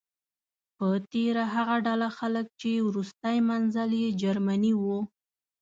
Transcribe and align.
په 0.77 0.87
تیره 1.11 1.43
هغه 1.53 1.75
ډله 1.85 2.09
خلک 2.17 2.45
چې 2.61 2.71
وروستی 2.87 3.37
منزل 3.49 3.89
یې 4.01 4.09
جرمني 4.21 4.73
و. 4.81 4.83